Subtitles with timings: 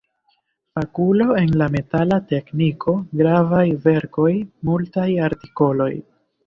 [0.77, 4.29] Fakulo en la metala tekniko; gravaj verkoj,
[4.71, 5.95] multaj artikoloj.